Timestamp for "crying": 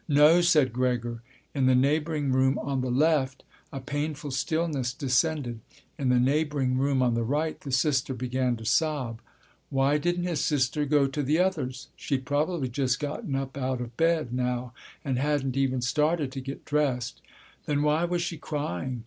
18.37-18.99